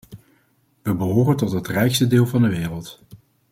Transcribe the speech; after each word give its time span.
We 0.81 0.95
behoren 0.95 1.35
tot 1.37 1.51
het 1.51 1.67
rijkste 1.67 2.07
deel 2.07 2.25
van 2.25 2.41
de 2.41 2.49
wereld. 2.49 2.99